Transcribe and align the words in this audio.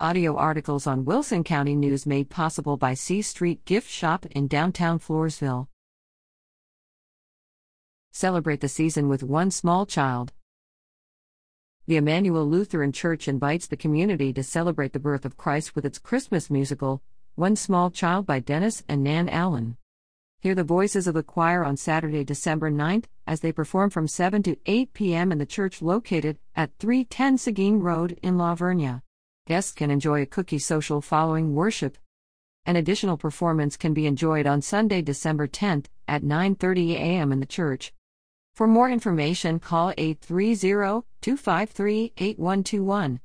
Audio 0.00 0.34
articles 0.34 0.88
on 0.88 1.04
Wilson 1.04 1.44
County 1.44 1.76
News 1.76 2.04
made 2.04 2.28
possible 2.28 2.76
by 2.76 2.94
C 2.94 3.22
Street 3.22 3.64
Gift 3.64 3.88
Shop 3.88 4.26
in 4.32 4.48
downtown 4.48 4.98
Floresville. 4.98 5.68
Celebrate 8.10 8.60
the 8.60 8.68
season 8.68 9.08
with 9.08 9.22
one 9.22 9.52
small 9.52 9.86
child. 9.86 10.32
The 11.86 11.94
Immanuel 11.94 12.44
Lutheran 12.44 12.90
Church 12.90 13.28
invites 13.28 13.68
the 13.68 13.76
community 13.76 14.32
to 14.32 14.42
celebrate 14.42 14.94
the 14.94 14.98
birth 14.98 15.24
of 15.24 15.36
Christ 15.36 15.76
with 15.76 15.84
its 15.84 16.00
Christmas 16.00 16.50
musical, 16.50 17.00
One 17.36 17.54
Small 17.54 17.92
Child 17.92 18.26
by 18.26 18.40
Dennis 18.40 18.82
and 18.88 19.04
Nann 19.04 19.28
Allen. 19.28 19.76
Hear 20.40 20.56
the 20.56 20.64
voices 20.64 21.06
of 21.06 21.14
the 21.14 21.22
choir 21.22 21.64
on 21.64 21.76
Saturday, 21.76 22.24
December 22.24 22.68
9th, 22.68 23.04
as 23.28 23.42
they 23.42 23.52
perform 23.52 23.90
from 23.90 24.08
7 24.08 24.42
to 24.42 24.56
8 24.66 24.92
p.m. 24.92 25.30
in 25.30 25.38
the 25.38 25.46
church 25.46 25.80
located 25.80 26.40
at 26.56 26.72
310 26.80 27.38
Seguin 27.38 27.78
Road 27.78 28.18
in 28.24 28.36
La 28.36 28.56
Vernia. 28.56 29.00
Guests 29.46 29.72
can 29.72 29.90
enjoy 29.90 30.22
a 30.22 30.26
cookie 30.26 30.58
social 30.58 31.02
following 31.02 31.54
worship. 31.54 31.98
An 32.64 32.76
additional 32.76 33.18
performance 33.18 33.76
can 33.76 33.92
be 33.92 34.06
enjoyed 34.06 34.46
on 34.46 34.62
Sunday, 34.62 35.02
December 35.02 35.46
10th 35.46 35.84
at 36.08 36.22
9:30 36.22 36.92
a.m. 36.94 37.30
in 37.30 37.40
the 37.40 37.44
church. 37.46 37.92
For 38.54 38.66
more 38.66 38.88
information, 38.88 39.58
call 39.60 39.92
830 39.98 41.06
253 41.20 42.14
8121. 42.16 43.20